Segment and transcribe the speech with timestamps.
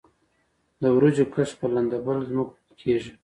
[0.81, 3.11] د وریجو کښت په لندبل ځمکو کې کیږي.